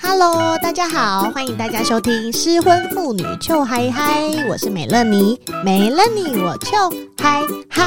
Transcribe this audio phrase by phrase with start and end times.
[0.00, 7.82] Hello，大家好，欢迎大家收听《失婚妇女臭嗨嗨》，我是美乐妮，没了你我糗嗨嗨。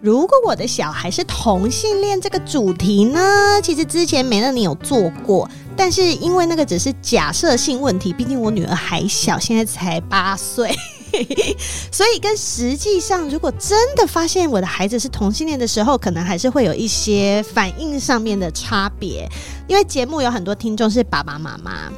[0.00, 3.20] 如果我的小孩是同性恋这个主题呢，
[3.62, 10.74] 其实之前美乐妮有做过，但是因为那个只是假设性问题，毕竟我女儿还小，现在才八岁。
[11.92, 19.28] 所以，跟实际上，如果真的发现我的孩子是同性恋的时候，可能还是会有一些反应上面的差别。
[19.66, 21.90] 因为节目有很多听众是爸爸妈妈。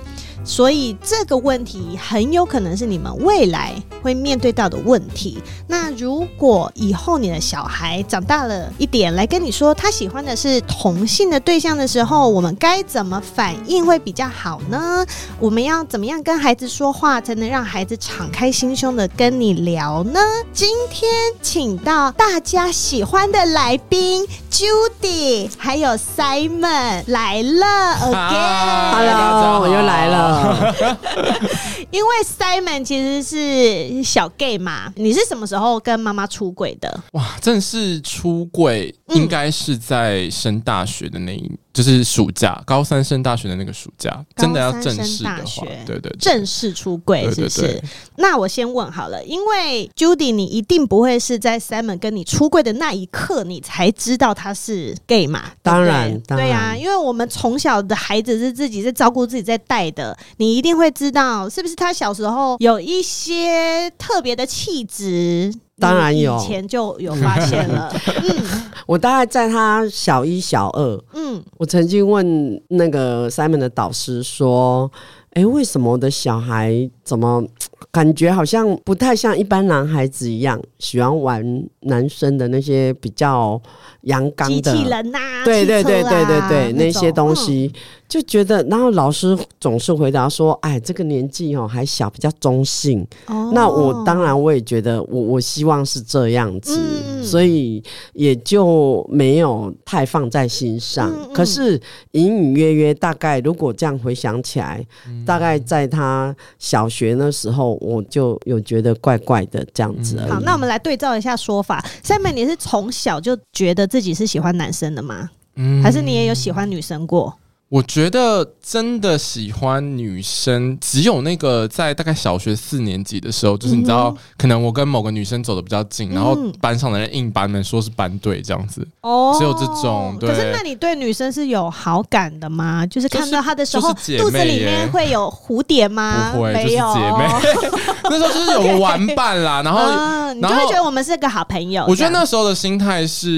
[0.46, 5.42] 所以这个问题很有可能是你们未来会面对到的问题。
[5.66, 15.04] 那如果以后你的小孩长大了一点来跟你说他喜欢的是同性的对象的时候，我们该怎么反应会比较好呢？
[15.40, 20.20] 我们要怎么样跟孩子说话才能让孩子敞开心胸的跟你聊呢？
[20.52, 21.10] 今天
[21.42, 27.66] 请到大家喜欢的来宾 Judy 还有 Simon 来了
[28.00, 30.35] ，Again，Hello，我又来了。
[31.90, 37.02] 因为 Simon 其实是小 gay 嘛，你是什么时候跟妈妈出轨的？
[37.12, 41.50] 哇，正式出轨应该是在升大学的那一。
[41.76, 47.82] 嗯就是暑假，高三升大学的那个暑假，真的要正式的话，对对，对，正式出柜是不是？
[48.16, 55.50] 那我先问好了，因为 Judy，你一定不会是在 Simon 跟你出柜的那一刻，你才知道他是 gay 嘛？
[55.62, 65.52] 当然，对，当然，对呀，因为我们从小的孩子是自己在照顾自己在带的，你一定会知道是不是他小时候有一些特别的气质。
[65.78, 67.92] 当然有，以前就有发现了。
[68.22, 74.90] 嗯，我大概在他小一、小二，嗯，我曾经问那个 Simon 的导师说
[75.34, 77.44] ：“哎，为什么我的小孩怎么
[77.90, 83.60] 感觉好像不太像一般男孩子一样，喜欢玩男生的那些比较
[84.02, 85.44] 阳刚的机器人呐、啊？
[85.44, 87.70] 对对对对对对，对，那，那些东西。
[87.74, 93.04] 嗯”就觉得，然后老师总是回答说：“哎，这个年纪哦还小，比较中性。
[93.26, 97.82] 哦”那我当然我也觉得我，我我希望是这样子，嗯，所以
[98.12, 101.10] 也就没有太放在心上。
[101.10, 101.80] 嗯嗯，可是
[102.12, 110.20] 隐隐约约，大概如果这样回想起来，嗯，大概在他小学那时候，我就有觉得怪怪的这样子。
[110.28, 111.84] 好，那我们来对照一下说法。
[112.02, 115.30] 下面你是从小就觉得自己是喜欢男生的吗？
[115.56, 117.34] 嗯，还是你也有喜欢女生过？
[117.68, 128.86] 我觉得真的喜欢女生，只有那个在大概小学四年级的时候，就是你知道，可能我跟某个女生走的比较近，然后班上的人硬班们说是班队这样子。
[129.00, 130.16] 哦，只有这种。
[130.20, 130.28] 对。
[130.28, 132.86] 可是那你对女生是有好感的吗？
[132.86, 136.30] 就是看到她的时候，肚子里面会有蝴蝶吗？
[136.32, 137.28] 不会，就是姐妹。
[138.08, 141.84] 那时候就是有个玩伴啦，然后你就会觉得我们是个好朋友。
[141.88, 143.28] 我觉得那时候的心态是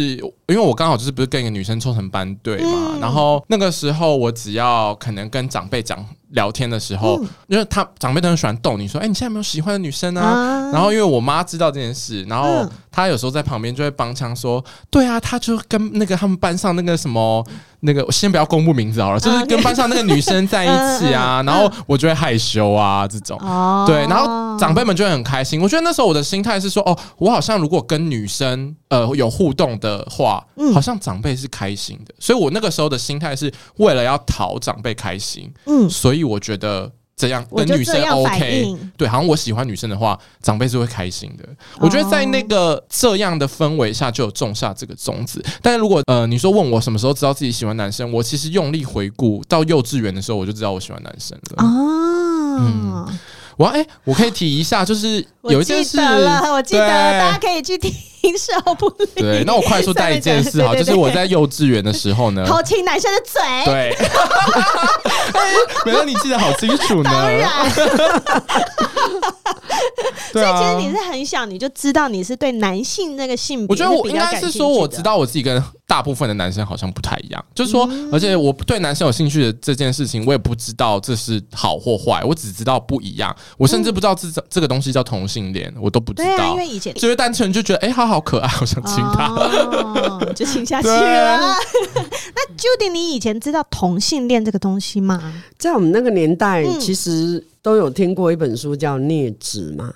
[0.48, 4.17] 因为我刚好就是不是跟一个女生凑成班队嘛，然后那个时候。
[4.18, 10.70] 我只要可能跟长辈讲聊天的时候，嗯、因为他长辈都很喜欢逗你说：“哎、欸，你现在有没有喜欢的女生啊？”啊。
[10.72, 17.46] 然后因为我妈知道这件事，然后她有时候在旁边就会帮腔说：“对啊，他就跟那个他们班上那个什么。”
[17.80, 23.38] 那个，先不要公布名字好了，就是跟班上那个女生在一起啊，然后我就会害羞啊，这种，
[23.86, 25.62] 对，然后长辈们就会很开心。
[25.62, 30.44] 我觉得那时候我的心态是说，哦，我好像如果跟女生呃有互动的话，
[30.74, 36.90] 好像长辈是开心的，所以我那个时候的心态是为了要讨长辈开心，嗯，所以我觉得。
[37.18, 41.44] 这样跟女生 OK，对，好像我喜欢女生的话，长辈是会开心的。
[41.80, 45.44] 我觉得在那个这样的氛围下，就有种下这个种子。
[45.60, 51.64] 但是如果呃，你说问我什么时候知道自己喜欢男生，我其实用力回顾到幼稚园的时候，我就知道我喜欢男生了。
[51.64, 53.18] 哦，嗯。
[53.58, 57.92] 我哎、欸，我可以提一下，就是有一件事，我记得了，大家可以去听
[58.36, 58.94] 少不了。
[59.16, 63.40] 对，那我快速带一件事哈，就是我在幼稚园的时候呢， 偷亲男生的嘴。
[63.64, 63.96] 对，
[65.86, 67.10] 没有你记得好清楚呢。
[67.10, 67.70] 当然，
[70.32, 91.38] 所以其实你是很小你就知道你是对男性那个性别，我觉得我应该是说我知道我自己跟大部分的男生好像不太一样，就是说，而且我对男生有兴趣的这件事情，我也不知道这是好或坏，我只知道不一样，我甚至不知道这这个东西叫同性恋，我都不知道，因为以前就是单纯就觉得哎，他好可爱，我想亲他，就亲下 去了。
[92.34, 95.20] 那 Judy，你以前知道同性恋这个东西吗？
[95.58, 99.92] 在我们那个年代，其实都有听过一本书叫《孽子》嘛。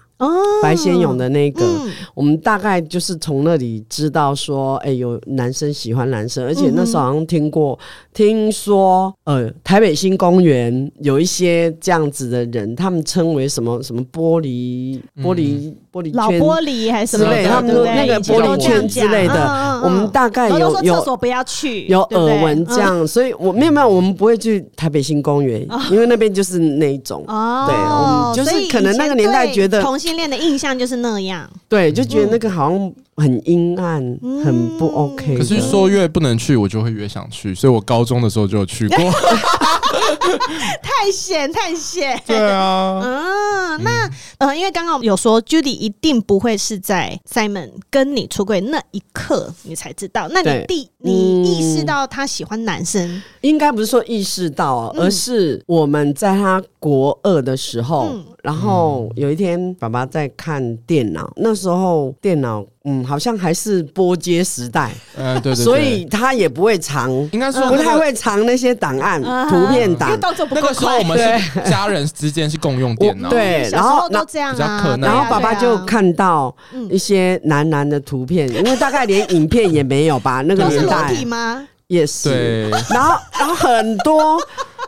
[0.62, 7.76] 白先勇的那个，嗯、我们大概就是从那里知道说，哎、欸，有男生喜欢男生，而且那时候好像听过，
[8.14, 17.32] 听说，呃，台北新公园有一些这样子的人，他们称为什么什么玻璃玻璃玻璃圈，老玻璃还是什么？
[17.42, 30.11] 他们那个玻璃圈之类的，我们大概有有厕所不要去，有耳闻这样，所以我没有没有，我们不会去台北新公园，因为那边就是那一种，对，我们就是可能那个年代觉得同性。
[30.16, 35.36] 恋的印象就是那样，对，就觉得那个好像很阴暗，嗯、很不 OK。
[35.36, 38.96] 可是说越不能去，我就会越想去，所以我高中的时候就有去过。
[40.82, 42.20] 太险，太险。
[42.26, 58.08] 对啊，嗯，那呃，因为刚刚有说 Judy 一定不会是在 Simon 跟你出柜那一刻你才知道，那你第你意识到他喜欢男生，应该不是说意识到，而是我们在他国二的时候。
[58.12, 58.24] 嗯。
[58.42, 70.10] 然后有一天，爸爸在看电脑，那时候电脑嗯，好像还是波接时代，嗯，对对，所以他也不会藏，应该说不太会藏那些档案、图片档。
[70.50, 74.96] 那个时候我们是家人之间是共用电脑，对，然后都这样啊。
[75.00, 76.54] 然后爸爸就看到
[76.90, 81.12] 一些男男的图片，因为大概连影片也没有吧，那个 年代。
[81.24, 81.66] 吗？
[81.88, 84.40] 也是，然后然后很多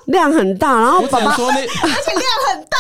[0.07, 2.77] 量很大，然后爸爸说那 而且量很大。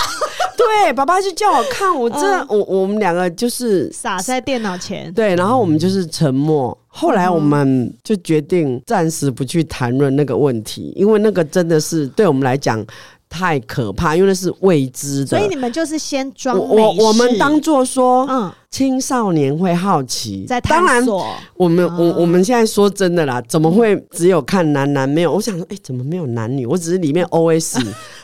[0.56, 5.12] 对，爸爸就叫我看我这，嗯、我我们两个就是傻在电脑前。
[5.12, 6.76] 对，然后我们就是沉默。
[6.88, 12.84] 后来我们就决定暂时不去谈论那个问题，因为那个真的是对我们来讲
[13.34, 15.26] 太可怕，因为那是未知的。
[15.26, 18.52] 所以你们就是先装我我们当做说，嗯。
[18.74, 21.20] 青少年会好奇，在探索。
[21.22, 25.32] 当然，我们我我们现在说真的啦，怎么会只有看男男没有？
[25.32, 26.66] 我想说，哎，怎么没有男女？
[26.66, 27.80] 我只是里面 OS，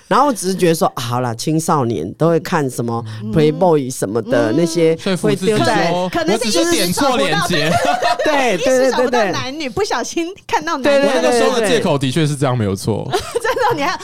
[0.09, 3.01] 然后我只是觉得说，好了，青少年都会看什么
[3.33, 7.71] Playboy 什么的那些，会丢在，可能是点错链接，
[8.25, 13.09] 对对对对，男女不小心看到男女，那个时候的借口的确是这样，没有错。
[13.75, 13.99] 你还，哎，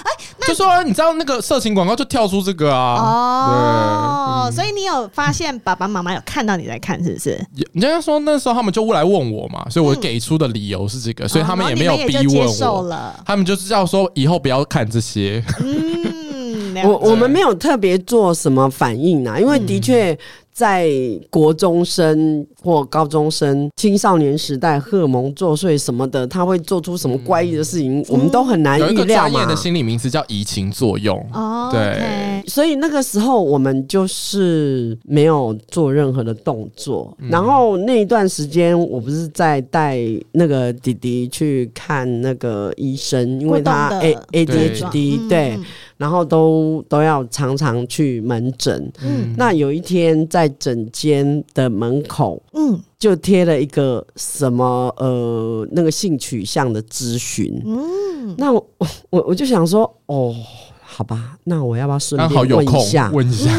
[0.47, 6.47] 就说你知道那个色情广告就跳出这个啊，哦，所以你有发现爸爸妈妈有看。
[6.47, 7.31] 到你在看是不是？
[7.73, 15.43] 人家说那时候他们就过来问我嘛，所以我给出的理由是这个，嗯、所以他们也没有逼问我，了他们就是要说以后不要看这些。
[15.59, 20.17] 嗯， 我我们没有特别做什么反应啊，因为的确。
[20.56, 20.88] 嗯在
[21.29, 28.91] 国中生或高中生、青少年时代，荷尔蒙作祟什么的，他会做出什么怪异的事情，嗯、我们都很难预料嘛。
[28.91, 31.19] 有一个专业的心理名词叫移情作用。
[31.35, 37.14] 哦，对，okay、所以那个时候我们就是没有做任何的动作。
[37.20, 39.99] 嗯、然后那一段时间，我不是在带
[40.32, 45.55] 那个弟弟去看那个医生，因为他 A A D H D 对。
[45.55, 45.59] 对
[45.97, 48.93] 然后都都要常常去门诊。
[49.03, 57.63] 嗯，那有一天在诊间的门口，嗯，就贴了一个什么呃那个性取向的咨询。
[57.65, 58.67] 嗯，那我
[59.11, 60.35] 我我就想说，哦，
[60.81, 63.11] 好吧，那我要不要顺便问一下？
[63.13, 63.51] 问一下。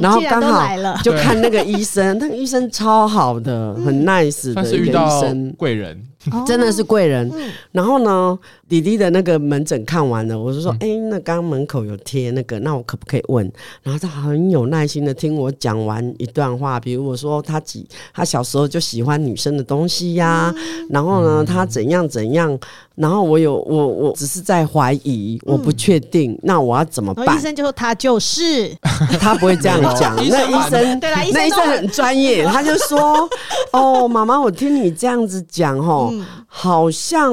[0.00, 0.66] 然后刚好
[1.04, 6.02] 就看那个医生，那个医生超好的，很 nice 的一个医生，贵人。
[6.46, 7.30] 真的是贵人，
[7.72, 8.38] 然后呢，
[8.68, 13.50] 弟弟的那个门诊看完了，我就说，哎、欸，那刚刚门口有贴那个，那我可不可以问？
[13.82, 20.54] 然后他很有耐心的听我讲完一段话，比如我说他几，他小时候就喜欢女生的东西呀、啊，
[20.90, 22.56] 然后呢，他怎样怎样，
[22.94, 27.36] 然后我有我我只是在怀疑，我不确定，那我要怎么办？
[27.36, 28.70] 医生就说他就是，
[29.18, 33.28] 他不会这样讲， 那医生对啦，那医生很专业，他就说，
[33.72, 36.11] 哦，妈妈，我听你这样子讲，吼。
[36.46, 37.32] 好像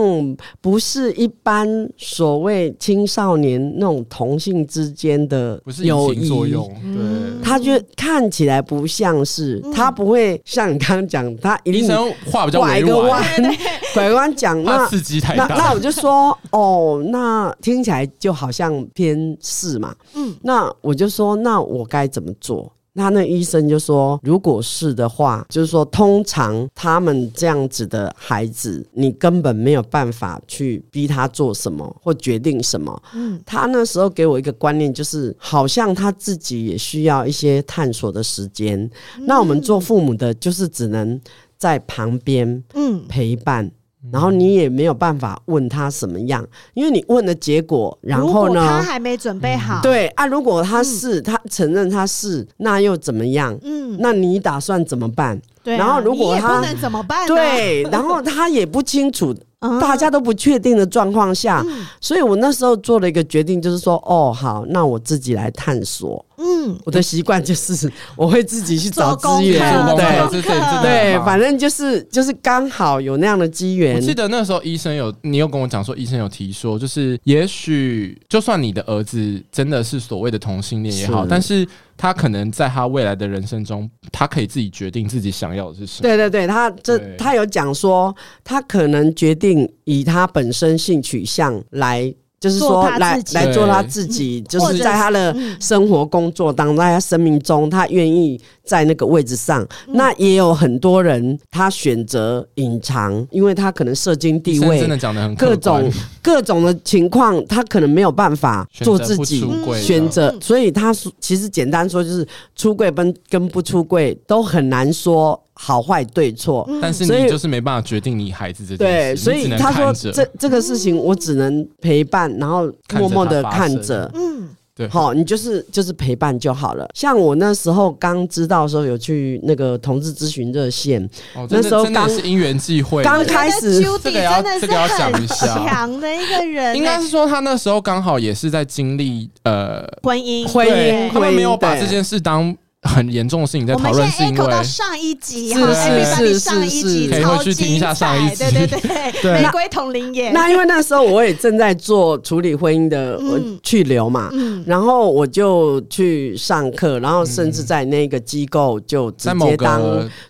[0.61, 1.67] 不是一般
[1.97, 6.29] 所谓青少年那种同性之间的友谊。
[6.29, 11.87] 作用，对，他觉得看起来不像是，他不会像你刚刚讲，他一定
[12.29, 13.23] 话比较拐个弯，
[13.95, 22.71] 拐弯讲，那刺激太大，那我就说哦，那听起来就好像偏是嘛，嗯，那我就说，那我该怎么做？
[22.95, 33.01] 他那医生就说，如果是的话，就是说，通常他们这样子的孩子，你根本没有办法去逼他做什么或决定什么。
[33.13, 38.79] 嗯，他那时候给我一个观念，就是好像他自己也需要一些探索的时间。
[39.17, 41.19] 嗯，那我们做父母的，就是只能
[41.57, 43.71] 在旁边，嗯，陪伴。
[44.11, 49.81] 然后你也没有办法问他什么样，因为你问的结果，然后呢，他还没准备好。
[49.81, 53.57] 对啊，如果他是，他承认他是，那又怎么样？
[53.63, 55.39] 嗯，那你打算怎么办？
[55.63, 57.27] 对，然后如果他不能怎么办？
[57.27, 59.35] 对，然后他也不清楚。
[59.81, 66.25] 大家都不确定的状况下，嗯，所以我那时候做了一个决定，就是说，哦，好，那我自己来探索。
[66.37, 66.45] 嗯，
[66.85, 69.59] 我的习惯就是我会自己去找资源，
[69.95, 73.95] 对，对，对，反正就是就是刚好有那样的机缘。
[73.95, 81.67] 我记得那时候医生有，你有跟我讲说，医生有提说，就是也许就算你的儿子真的是所谓的同性恋也好，但是。
[82.01, 86.03] 他可能在他未来的人生中，他可以自己决定自己想要的是什么。
[86.03, 92.15] 对对对，他这他有讲说，他可能决定以他本身性取向来。
[92.39, 99.67] 就是说来，来来做他自己，就是在他的生活、工作当中，在他生命中，他愿意在那个位置上。
[99.87, 105.91] 那也有很多人，他选择隐藏，因为他可能社经地位，真的讲得很各种
[106.21, 109.45] 各种的情况，他可能没有办法做自己
[109.81, 115.39] 选择，所以他其实简单说，就是出柜跟跟不出柜都很难说。
[115.61, 118.85] 好坏对错，但是你就是没办法决定你孩子这件事。
[118.85, 124.09] 对，所以他说这这个事情我只能陪伴，然后默默的看着。
[124.15, 126.87] 嗯，对，好，你就是就是陪伴就好了。
[126.95, 131.07] 像我那时候刚知道的时候，有去那个同志咨询热线，
[131.49, 142.55] 那时候刚是因缘际会，刚开始这个要这个要讲一下，强的一个人，应该是说他那时候刚好也是在经历呃婚姻，婚姻，他们没有把这件事当。
[142.83, 148.79] 很严重的事情在讨论，是因为到上一集，是是是是，可以回去听一下上一集，对对
[149.21, 150.31] 对，玫瑰同龄眼。
[150.33, 153.19] 那因为那时候我也正在做处理婚姻的
[153.61, 154.31] 去留嘛，
[154.65, 159.81] 然后我就去上课，然后甚至在那个机构就直接当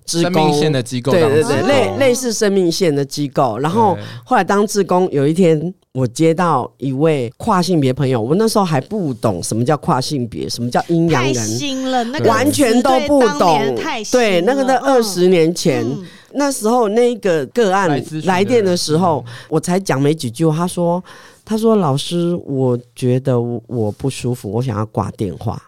[0.05, 3.59] 职工，生命线的机构，对对对，类类似生命线的机构。
[3.59, 5.71] 然后后来当志工，有一天。
[5.93, 13.75] 我接到一位跨性别朋友，我那时候还不懂什么叫跨性别，什么叫阴阳人，太新了，那个完全都不懂。
[14.11, 17.89] 对，那个在二十年前，嗯、那时候那个个案
[18.25, 21.03] 来电的时候，我才讲没几句话，他说
[21.43, 25.59] ：“他说老师，我觉得我不舒服，我想要挂电话。”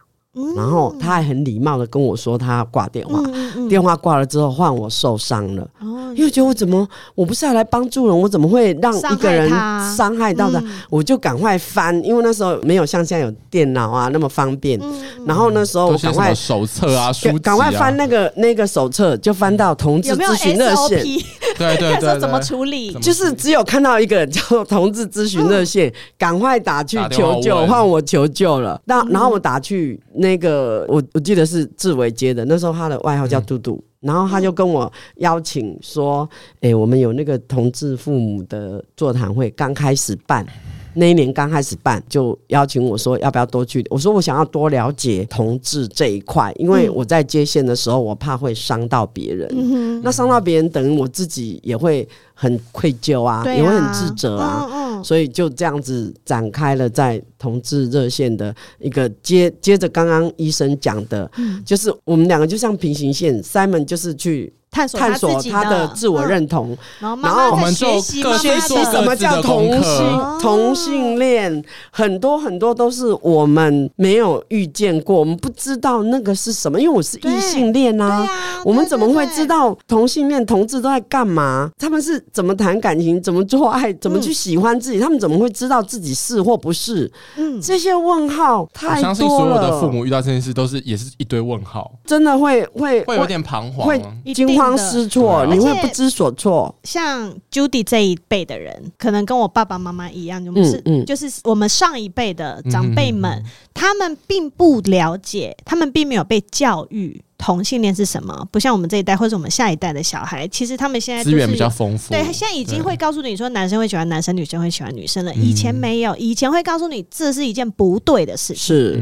[0.55, 9.49] 然后他还很礼貌的跟我说他要挂电话，嗯嗯、电话挂了之后换我受伤了，哦、因为觉得我怎么我不是要来帮助人，我怎么会让一个人
[9.93, 10.57] 伤害到的？
[10.61, 14.79] 嗯、我就赶快翻，因为那时候没有像现在有电脑啊那么方便。
[14.81, 21.05] 嗯、然后那时候我赶快手册啊书啊，赶快翻那个那个手册，就翻到同志咨询热线。
[21.57, 22.93] 对对对，怎么处理？
[22.95, 28.81] 就是只有看到一个叫做 同志咨询热线，赶快打去求救，换我求救了。
[28.85, 29.99] 那然后我打去。
[30.13, 40.45] 那个我我记得是志伟接的，那时候他的外号叫嘟嘟，嗯、然后他就跟我邀请说，哎、欸，我们有那个同志父母的座谈会刚开始办。
[40.93, 43.85] 那一年刚开始办，就邀请我说要不要多去。
[43.89, 49.49] 我说我想要多了解同志这一块，因为我在接线的时候，我怕会伤到别人。
[49.53, 54.67] 嗯、那伤到别人，等于我自己也会很愧疚啊，啊也会很自责啊。
[54.69, 64.53] 嗯嗯所以就这样子展开了在同志热线的一个接接着刚刚医生讲的，嗯、就是我们两个就像平行线，Simon 就是去。
[64.71, 71.61] 探索探索他的自我认同，然后我们就学习什么叫同性同性恋，
[71.91, 78.25] 很多很多都是我们没有遇见过，我们不知道那个是什么，因为我是异性恋啊，
[78.63, 81.69] 我们怎么会知道同性恋同志都在干嘛？
[81.77, 85.01] 他们是怎么谈感情，怎么做爱，怎么去喜欢自己？
[85.01, 87.11] 他们怎么会知道自己是或不是？
[87.35, 88.97] 嗯，这些问号太多了。
[88.99, 94.01] 我相信所有的父母遇到这件事都是也是一堆问号，真的会会会有点彷徨，会
[94.33, 94.60] 惊。
[94.61, 96.73] 慌失措，你会不知所措。
[96.83, 107.21] 像 Judy 这一辈的人，可能跟我爸爸妈妈一样，就是嗯嗯就是我们上一辈的长辈们，嗯嗯他们并不了解，他们并没有被教育。
[107.41, 108.47] 同性恋是什么？
[108.51, 112.13] 不像我们这一代，或者我们下一代的小孩，其实他们现在资源比较丰富。
[112.13, 115.33] 对，现在已经会告诉你说，男生会喜欢男生，女生会喜欢女生了。
[115.33, 118.97] 以前没有，以前会告诉你这是一件不对的事情，是，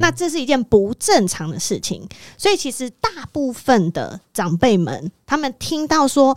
[0.00, 2.02] 那这是一件不正常的事情。
[2.38, 6.34] 所以其实大部分的长辈们，他们听到说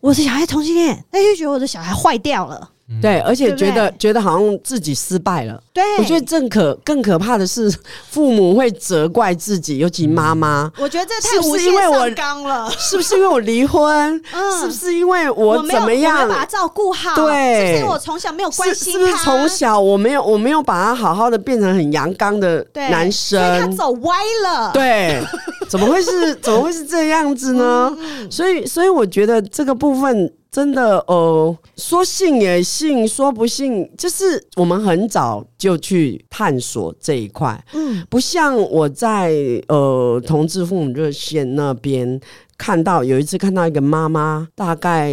[0.00, 2.72] 我的小孩同性恋，那就觉得我的小孩坏掉了。
[3.02, 5.60] 对，而且觉得对对觉得好像自己失败了。
[5.72, 7.68] 对，我觉得更可更可怕的是，
[8.10, 10.70] 父母会责怪自己，尤其妈妈。
[10.78, 12.70] 我觉得这太是因为我上纲了？
[12.78, 14.22] 是不是因为我离婚？
[14.32, 16.46] 嗯是不是因为我怎么我没有把他？
[16.46, 17.14] 照顾好？
[17.16, 17.26] 对
[17.56, 23.66] 是不是因为我从小没有关心是是不是他从小我没有我没有把他好好的变成很阳刚的对男所以他？
[23.68, 24.14] 走歪
[24.44, 24.70] 了？
[24.72, 25.20] 对，
[25.68, 27.92] 怎么会是怎么会是这样子呢？
[27.98, 39.32] 嗯所以，所以我觉得这个部分真的，呃，说信也信，说不信，就是我们很早就去探索这一块，嗯，不像我在
[39.68, 42.20] 呃同志父母热线那边。
[42.58, 45.12] 看到有一次看到一个妈妈，大概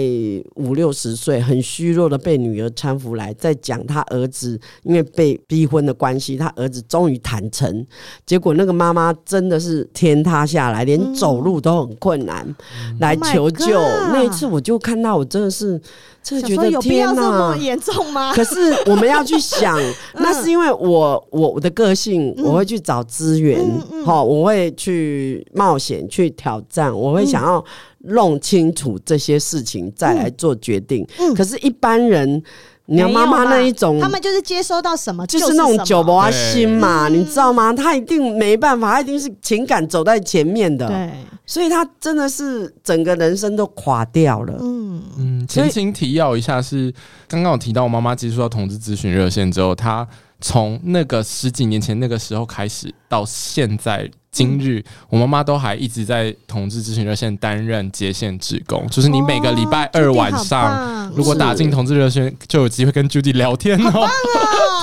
[0.56, 7.86] 五六十岁，很虚弱的被女儿搀扶来，在讲他儿子因为被逼婚的关系，他儿子终于坦诚，
[8.26, 13.78] 结果那个妈妈真的是天塌下来，连走路都很困难，嗯、来求救。
[13.80, 15.80] Oh 那一次我就看到，我真的是
[16.24, 17.58] 真的觉得有必要么哪！
[17.58, 18.34] 严重吗？
[18.34, 19.78] 可是我们要去想，
[20.16, 23.60] 那是因为我我我的个性，我会去找资源，
[24.06, 27.64] 好、我会去冒险去挑战，我会想要
[28.00, 31.06] 弄清楚这些事情再来做决定。
[31.36, 32.42] 可是，一般人，
[32.86, 37.74] 你要妈妈那一种，他们就是接收到什么就是那种酒窝心嘛，你知道吗？
[37.74, 41.12] 他一定没办法，他一定是情感走在前面的，对，
[41.46, 44.58] 所以他真的是整个人生都垮掉了。
[44.60, 46.94] 嗯嗯，前情提要一下是，
[47.28, 50.08] 刚刚我提到我妈妈接触到同志咨询热线之后，她
[50.40, 54.12] 从那个十几年前那个时候开始到现在。
[54.34, 63.92] 今日我妈妈都还一直在同志咨询热线担任接线职工，就是你每个礼拜二晚上，如果打进同志热线，就有机会跟 Judy 聊天哦。
[63.92, 64.10] 棒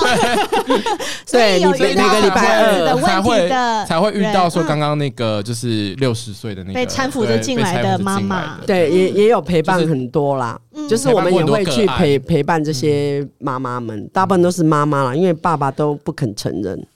[1.31, 3.49] 对，你每每个礼拜二才会
[3.85, 16.87] 才会遇到说刚刚那个就是六十岁的那个被搀扶着进来的妈妈，对，也也有陪伴很多啦，就是我们也会去陪陪伴这些妈妈们，大部分都是妈妈啦，因为爸爸都不肯承认。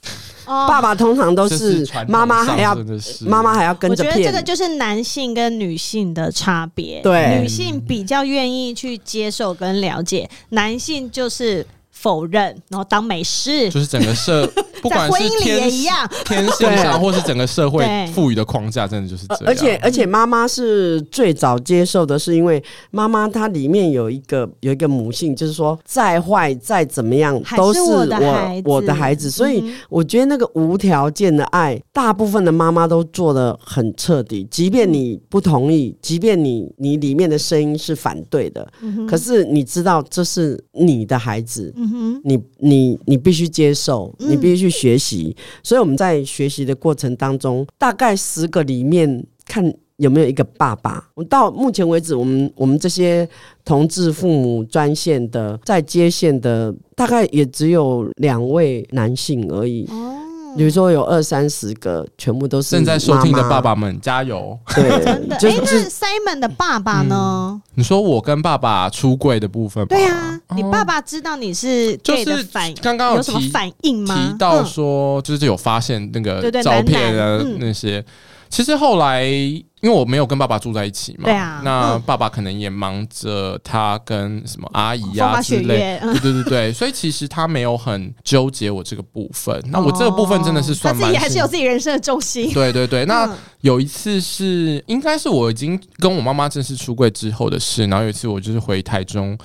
[0.46, 2.76] 爸爸通常都是妈妈还要
[3.20, 4.14] 妈妈还要跟着骗。
[4.14, 7.00] 我觉得这个就是男性跟女性的差别。
[7.02, 11.66] 对，女性比较愿意去接受跟了解，男性就是
[11.98, 13.70] 否认，然后当没事。
[13.70, 14.46] 就是整个社，
[14.82, 17.84] 不管是天一样天性上，或是整个社会
[18.14, 19.44] 赋予的框架，真的就是这样。
[19.46, 38.68] 而且而且妈妈是最早接受的，是因为妈妈她里面有一个有一个母性，就是说再坏再怎么样都是我我的孩子，所以我觉得那个无条件的爱，大部分的妈妈都做的很彻底，即便你不同意，即便你你里面的声音是反对的，
[39.08, 41.72] 可是你知道这是你的孩子。
[42.24, 45.34] 你你你必须接受，你必须去学习。
[45.36, 51.08] 嗯、所以我们在学习的过程当中，大概十个里面看有没有一个爸爸。
[51.14, 53.28] 我到目前为止，我们我们这些
[53.64, 59.86] 同志父母专线的在接线的，大概也只有两位男性而已。
[59.90, 60.15] 哦
[60.56, 62.70] 比如说有二三十个，全部都是。
[62.70, 64.58] 正在收听的爸爸们加油！
[64.74, 64.88] 对，
[65.38, 65.56] 真的。
[65.56, 67.60] 哎，那 Simon 的爸爸呢？
[67.74, 69.86] 你说我跟爸爸出柜的部分？
[69.86, 71.98] 对啊，你爸爸知道你是
[72.50, 74.14] 反应，刚刚有什么反应吗？
[74.14, 78.04] 提到说，就是有发现那个照片啊那些。
[78.56, 89.62] 其实后来，因为我没有跟爸爸住在一起嘛，对啊，那爸爸可能也忙着他跟什么阿姨啊之类，对对对对，所以其实他没有很纠结我这个部分。
[89.66, 92.50] 那我这个部分真的是算蛮，他自己还是有自己人生的重心。
[92.54, 99.36] 对对对，那有一次是应该是我已经跟我妈妈正式出柜之后的事，然后有一次我就是回台中。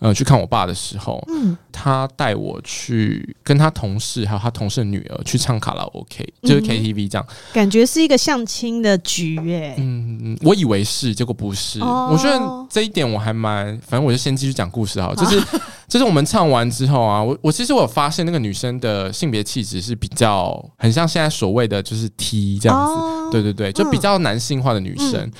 [0.00, 9.74] 呃，去看我爸的时候，嗯，他带我去跟他同事还有他同事的女儿去唱卡拉 OK，就是 KTV 这样，感觉是一个相亲的局耶。
[9.76, 11.80] 嗯，我以为是，结果不是。
[11.80, 15.14] 哦、我觉得这一点我还蛮，反正我就先继续讲故事哈。
[15.14, 15.46] 就是，啊、
[15.86, 25.14] 就是我们唱完之后啊，我我其实我有发现那个女生的性别气质是比较很像现在所谓的就是 T 这样子，哦、对对对，就比较男性化的女生。
[25.16, 25.32] 嗯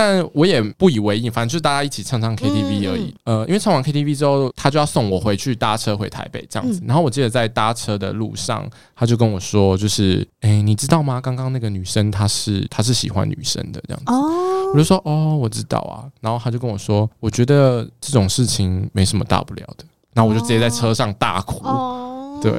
[0.00, 3.14] 但我也不以为意，反正就是大家一起唱唱 KTV 而已。
[3.24, 6.80] 嗯、呃，因为唱完 KTV 之后，他就要送我回去搭车回台北这样子。
[6.82, 11.20] 嗯、然后我记得在搭车的路上，他就跟我说，就是，哎、欸，你知道吗？
[11.20, 14.10] 刚刚那个女生她是她是喜欢女生的这样子。
[14.10, 16.08] 哦，我就说，哦，我知道啊。
[16.22, 19.84] 然后他就跟我说，我觉得这种事情没什么大不了的。
[20.14, 21.62] 然后我就直接在车上大哭。
[21.62, 22.52] 哦，对，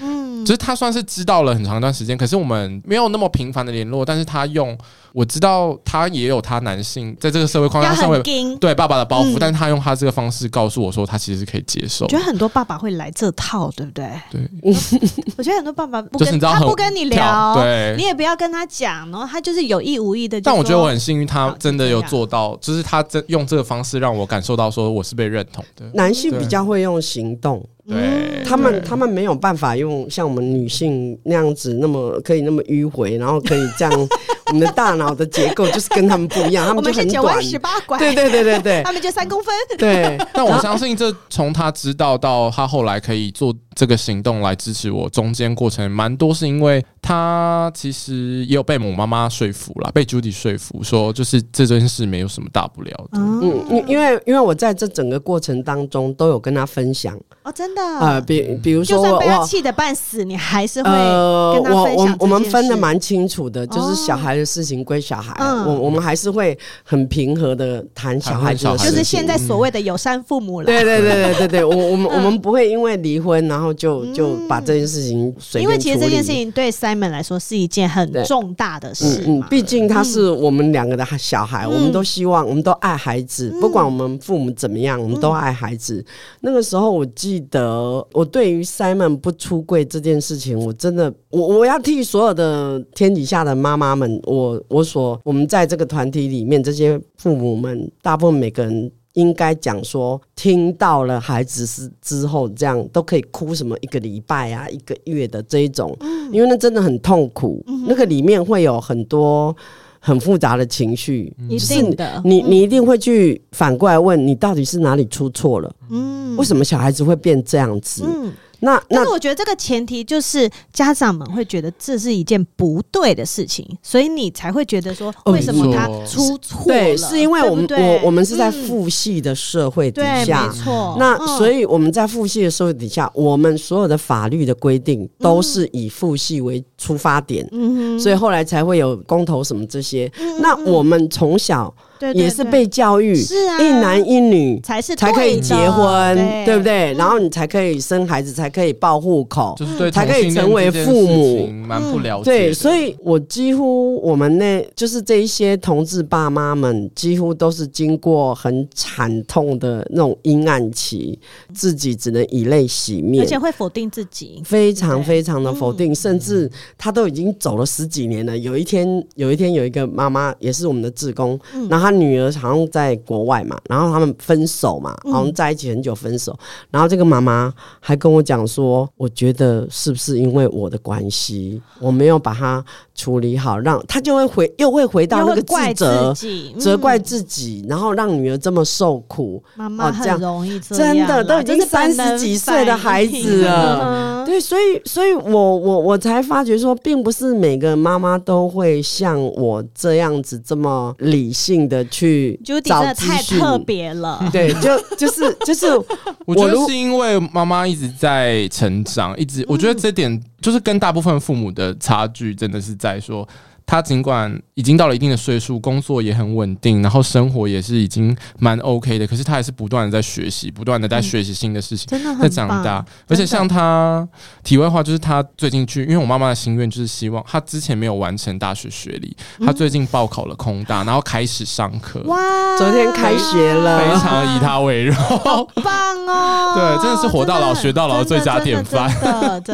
[0.00, 4.76] 嗯，就是他算是知道了很长一段时间，可是我们没有那么频繁的联络，但是他用。
[5.12, 12.04] 我知道他也有他男性在这个社会框架上面对爸爸的包袱，嗯、但是他用他这个方式告诉我说，他其实是可以接受。
[12.04, 14.08] 我觉得很多爸爸会来这套，对不对？
[14.30, 14.40] 对，
[15.36, 20.40] 我觉得很多爸爸不跟他不跟你聊，对，你也不要跟他讲，然后他就是有意无意的。
[20.40, 25.84] 但我觉得我很幸运，他真的有做到，就是他真用这个方式让我感受到说我是被认同的。
[25.94, 27.64] 男性比较会用行动。
[27.88, 34.08] 对他们，他们没有办法用像我们女性那样子，那么可以那么迂回，然后可以这样，
[34.48, 40.18] 我们的大脑的结构就是跟他们不一样， 他们就很短，十八拐，对对对对对， 他们就三公分，对。
[40.32, 53.20] 但我相信，这从他知道到他后来可以做这个行动来支持我，中间过程蛮多是因为他其实也有被我妈妈说服了，被 Judy 说服说，就是这件事没有什么大不了的。
[53.20, 57.16] 嗯，因因为因为我在这整个过程当中都有跟他分享。
[57.44, 62.16] 哦，真的呃，比比如说，就算被他气得半死，你还是会跟他分享。
[62.18, 65.32] 我我们分的蛮清楚的，就是小孩的事情归小孩，
[65.64, 68.90] 我我们还是会很平和的谈小孩子的事情。
[68.90, 70.66] 就是现在所谓的友善父母了。
[70.66, 75.34] 对对对对对对，我我们我们不会因为离婚，然后就就把这件事情。
[75.60, 79.24] 因为其实这件事情对 Simon 来说是一件很重大的事。
[79.26, 86.02] 嗯，毕竟他是我们两个的小孩，我们都希望，我们都爱孩子，不管我们父母怎么样，我们都爱孩子。
[86.40, 87.06] 那个时候我。
[87.18, 105.96] 记得我对于 Simon 不出柜这件事情，我真的，我我要替所有的天底下的妈妈们，我我所我们在这个团体里面这些父母们，大部分每个人应该讲说，听到了孩子是之后这样都可以哭什么一个礼拜啊，一个月的这一种，
[106.32, 109.54] 因为那真的很痛苦，那个里面会有很多。
[110.00, 115.74] 很复杂的情绪，一定的，你你一定会去反过来问你到底是哪里出错了？
[115.90, 118.04] 嗯，为什么小孩子会变这样子？
[118.06, 118.32] 嗯。
[118.60, 126.64] 那，那但是我觉得这个前提就是家长们会觉得这是一件不对的事情，所以你才会觉得说，为什么他出错了？
[126.66, 130.96] 对，是因为我们我我们是在父系的社会底下，没错。
[130.98, 140.10] 那所以我们在父系的社会底下，我们所有的法律的规定都是以父系为出发点，嗯，所以后来才会有公投什么这些。
[140.40, 141.72] 那我们从小。
[142.14, 146.92] 也是被教育，是啊，一男一女才是才可以结婚，对不对？
[146.94, 151.48] 然后你才可以生孩子，才可以报户口，就是对，才可以成为父母。
[151.66, 161.18] 蛮不了解，对，所以我几乎我们那，就是这一些同志爸妈们，几乎都是经过很惨痛的那种阴暗期，
[161.52, 168.38] 自己只能以泪洗面，而且会否定自己，非常非常的否定，甚至他都已经走了十几年了。
[168.38, 171.87] 有一天，有一天有一个妈妈，也是我们的志工，然后。
[171.88, 176.38] 他女儿好像在国外嘛，然后他们分手嘛，好像在一起很久分手，
[176.70, 182.62] 然后这个妈妈还跟我讲说，我觉得是不是因为我的关系，我没有把他
[182.94, 186.14] 处理好，让他就会回又会回到那个自责，
[186.58, 189.42] 责怪自己，然后让女儿这么受苦。
[189.54, 201.82] 妈妈很容易这样，真的都已经三十几岁的孩子了，对，所以所以我我我才发觉说，并不是每个妈妈都会像我这样子这么理性的。
[201.88, 204.22] 去找资讯，真的太特别了。
[204.30, 205.66] 对，就就是就是，
[206.26, 213.26] 我觉得是因为妈妈一直在成长，一直我觉得这点就是跟大部分父母的差距，真的是在说。
[213.64, 222.84] 他尽管已经到了一定的岁数，工作也很稳定，然后生活也是已经蛮 OK 的，可是他还是不断的在学习，不断的在学习新的事情，真的在长大。
[223.06, 224.06] 而且像他
[224.42, 229.16] 题外话，就是他最近去，因为我妈妈的心愿就是希望他之前没有完成大学学历，
[229.46, 232.02] 他最近报考了空大，然后开始上课。
[232.06, 232.18] 哇，
[232.58, 236.54] 昨天开学了，非常以他为荣，好棒哦！
[236.56, 238.90] 对，真的是活到老学到老的最佳典范。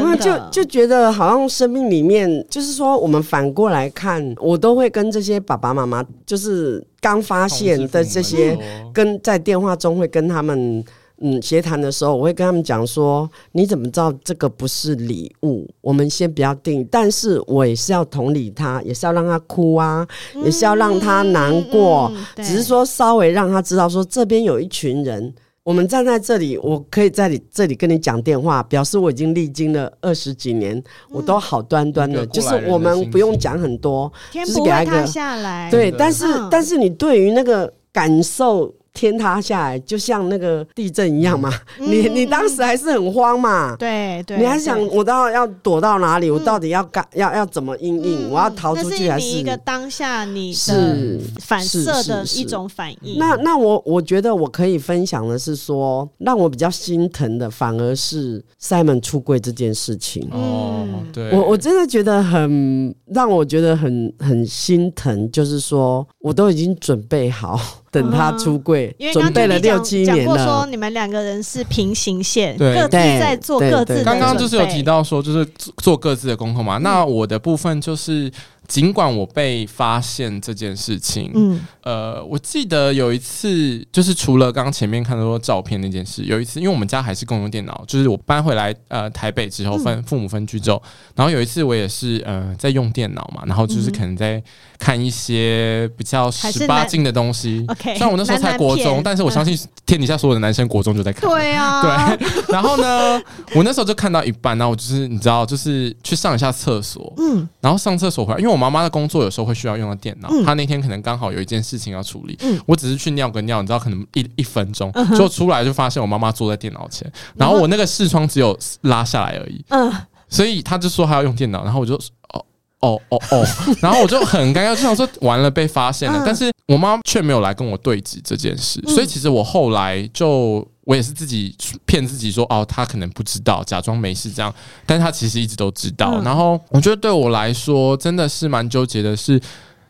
[0.01, 3.85] 因为就就觉得好像生命里面，就是说我们反过来。
[3.91, 8.57] 看，我都会跟这些爸爸妈妈，就是刚发现的这些，
[8.93, 10.85] 跟在电话中会跟他们
[11.19, 15.69] 嗯协谈的时候，我会跟他们讲说：你怎么知道这个不是礼物？
[15.81, 20.07] 我们先不要定，但是我也是要同理他，也是要让他哭啊，
[20.45, 25.35] 也是要让他难过，只是说稍微让他知道说这边有一群人。
[25.65, 35.71] 我们站在这里，我可以在你这里跟你讲电话，表示我已经历经了二十几年，我都好端端的，就是我们不用讲很多，就是给他一个下来。
[35.71, 41.53] 对，但是但是你对于那个感受天塌下来，就像那个地震一样嘛。
[41.79, 43.77] 嗯、你你当时还是很慌嘛？
[43.77, 46.31] 对对，你还想我到要躲到哪里？
[46.31, 48.31] 我到底要干要要怎么应应？
[48.31, 49.29] 我要逃出去还是？
[49.29, 53.19] 是一个当下你是反射的一种反应。
[53.19, 60.29] 那那我我觉得我可以分享的是说，让我比较心疼的反而是 Simon 出柜这件事情。
[60.31, 67.61] 哦，对，我我真的觉得很让我觉得很很心疼，就是说我都已经准备好。
[67.95, 70.45] 等他出柜，因为准备了六七年了。
[70.45, 74.05] 说你们两个人是平行线，各自在做各自的。
[74.05, 76.79] 刚刚就是有提到说，就是做各自的功课嘛。
[76.79, 78.31] 那我的部分就是。
[78.67, 90.83] 尽管我被发现这件事情，嗯，呃，我记得有一次，就是除了刚刚前面看到照片那件事，有一次，因为我们家还是共用电脑，就是我搬回来呃台北之后分父母分居之后，
[91.15, 94.43] 然后有一次我也是呃在用电脑嘛，然后就是可能在
[94.79, 97.65] 看一些比较十八禁的东西。
[97.69, 101.29] OK，虽然我那时候才国中，但是我相信天底下所有的男生国中就在看。
[101.29, 102.29] 对啊，对。
[102.49, 103.21] 然后呢，
[103.55, 119.93] 我那时候就看到一半，然后我就是你知道，就是去上一下厕所，嗯，然后上厕所回来，因为我妈妈的工作有时候会需要用到电脑，她那天可能刚好有一件事情要处理，我只是去尿个尿，你知道，可能一一分钟就出来就发现我妈妈坐在电脑前，然后我那个视窗只有拉下来而已，嗯，
[120.29, 121.95] 所以她就说她要用电脑，然后我就
[122.33, 122.45] 哦
[122.81, 123.45] 哦哦哦，
[123.81, 130.67] 然后我就很尴尬，就想说完了被发现了，但是我妈却没有来跟我对质这件事，所以其实我后来就。
[130.85, 131.55] 我也是自己
[131.87, 136.21] 骗自己说哦，他可能不知道，假装没事这样，但是他其实一直都知道。
[136.23, 139.41] 然后我觉得对我来说真的是蛮纠结的是，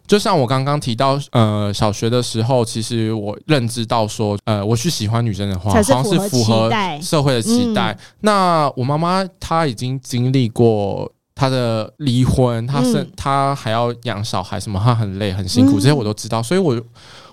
[0.07, 6.71] 就像我刚刚提到，呃，小学的时候，其实我认知到说，呃，我去喜欢女生的话，好像是符合
[7.03, 7.97] 社会的期待。
[8.21, 16.41] 那我妈妈她已经经历过她的离婚，她是她还要养小孩，什么她很累很辛苦，这些我都知道。
[16.43, 16.81] 所以我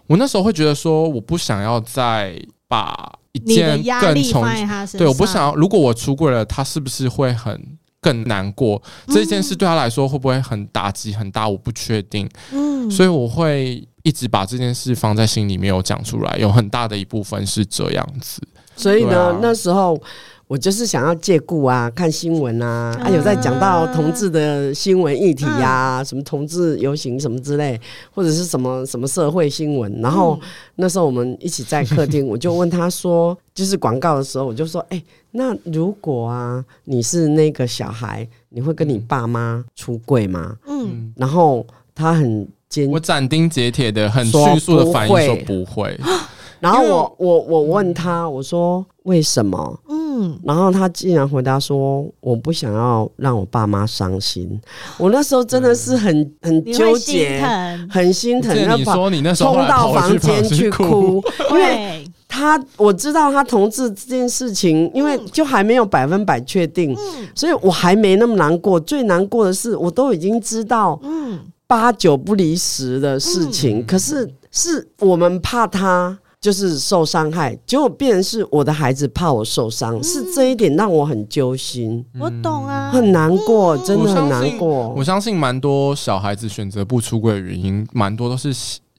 [0.08, 3.12] 我那时候会觉得说，我不想要再把。
[3.33, 4.45] 一件更从
[4.97, 5.55] 对，我不想要。
[5.55, 7.59] 如果我出柜了，他是不是会很
[7.99, 8.81] 更难过？
[9.07, 11.47] 这件事对他来说会不会很打击很大？
[11.47, 12.29] 我不确定。
[12.51, 16.37] 嗯，所以我会一直把这件事放在心里面，有讲出来。
[16.39, 18.41] 有很大的一部分是这样子。
[18.75, 20.01] 所以呢，那时候。
[20.51, 27.79] 我就是想要借故啊，看新闻啊，啊有在讲到同志的新闻议题呀、啊，什么同志游行什么之类，
[28.13, 29.89] 或者是什么什么社会新闻。
[30.01, 30.37] 然后
[30.75, 40.57] 那时候我们一起在客厅，我就问他说，就是广告的时候，我就说，哎、欸，那如果啊你是那个小孩，你会跟你爸妈出柜吗？
[40.67, 45.97] 嗯，然后他很坚，我斩钉截铁的、很迅速的反应说不会。
[46.59, 49.79] 然后我我我问他，我说为什么？
[49.89, 50.00] 嗯，
[50.43, 54.60] 然后他竟然回答说：“我不想要让我爸妈伤心。
[54.97, 57.41] ”我那时候真的是很很纠结，
[57.89, 58.56] 很心疼。
[58.56, 61.21] 你说你那时候冲到房间去哭，
[61.52, 66.95] 因为他我知道他同志这件事情，因为就还没有百分百确定，
[67.36, 68.80] 所以我还没那么难过。
[68.80, 76.17] 最难过的是，我都已经知道，嗯，八九不离十的事情，可是是我们怕他。
[76.41, 82.04] 就是受伤害，结果变成是我的孩子怕我受伤，嗯、是这一点让我很揪心。
[82.19, 84.89] 我懂啊，很难过，真的很难过。
[84.97, 88.51] 我相信蛮多小孩子选择不出柜的原因，蛮多都是。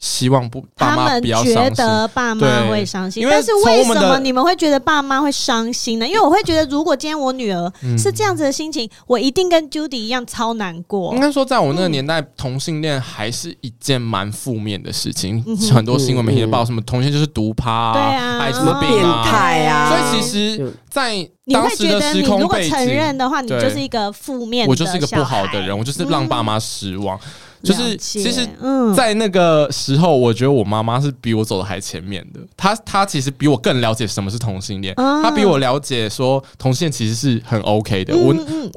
[0.02, 1.54] 希望不，爸妈不要伤心。
[1.54, 6.06] 他们觉得爸妈会伤心，但是为什么你们会觉得爸妈会伤心呢？
[6.06, 11.14] 因为我会觉得，如果今天我女儿是这样子的心情，我一定跟 Judy 一样超难过。
[11.14, 15.40] 应该说，在我那个年代，同性恋还是一件蛮负面的事情，
[15.72, 18.90] 很多新闻媒体报什么同性就是毒趴，对啊，还什么变
[19.24, 19.88] 态啊。
[19.88, 27.16] 所以其实，在当时的时空背景，你会觉得，你如果承认的话，你就是一个负面，我就是一个不好的人，我就是让爸妈失望。
[27.62, 28.46] 就是其实，
[28.94, 32.40] 在那个时候，我觉得我妈妈是比我走的还前面的。
[32.56, 38.16] 她她其实比我更了解什么是同性恋，她比我了解说同性恋其实是很 OK 的。
[38.16, 38.34] 我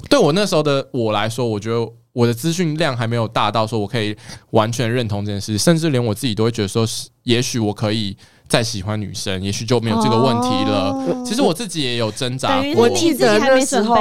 [0.10, 4.16] 对我那时候的我来说，我觉得我的资讯量还没有大到说我可以
[4.52, 6.86] 完全认同这件事，甚至连我自己都会觉得说，
[7.24, 8.16] 也许我可以。
[8.48, 10.92] 再喜欢女生，也许就没有这个问题了。
[10.92, 12.84] 哦、其实我自己也有挣扎过。
[12.84, 13.96] 我记得那时候，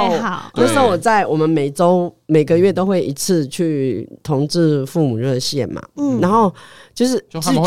[0.53, 6.53] 那时候我在我们每周每个月都会一次去同志父母热线嘛，嗯，然后
[6.93, 7.17] 就是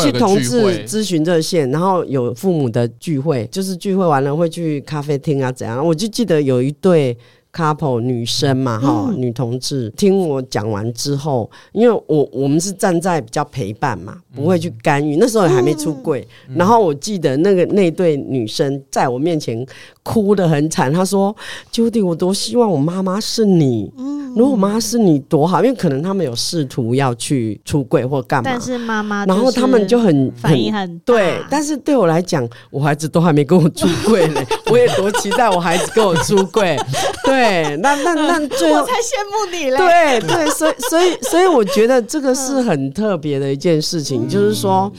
[0.01, 5.85] 去同志咨询热线，然后有父母的聚会，就是聚会完了会去咖啡厅啊怎样？
[5.85, 7.17] 我就记得有一对。
[7.59, 15.17] Couple 女生嘛，哈、嗯，女同志，听我讲完之后，因为我我们是站在比较陪伴嘛，不会去干预。
[15.17, 19.65] 嗯、那时候还没出柜，嗯、然后我记得那个那对女生在我面前
[20.03, 21.35] 哭得很惨，她说
[21.73, 31.39] ：“Judy，我多希望我妈妈是你。”嗯如果妈是你多好，因为可能他们有试图要去出柜或干嘛，但是妈妈，然后他们就很反应很大对。
[31.49, 34.39] 但是对我来讲，我孩子都还没跟我出柜呢，
[34.71, 36.77] 我也多期待我孩子跟我出柜。
[37.25, 39.77] 对，那那那最后我才羡慕你嘞。
[39.77, 44.91] 对对，所以所以所以我觉得这个是很特别的一件事情，嗯、就是说